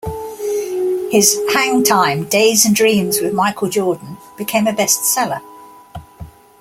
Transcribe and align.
His 1.11 1.37
"Hang 1.53 1.83
Time: 1.83 2.23
Days 2.23 2.65
and 2.65 2.75
Dreams 2.75 3.21
with 3.21 3.35
Michael 3.35 3.69
Jordan" 3.69 4.17
became 4.35 4.65
a 4.65 4.73
bestseller. 4.73 5.43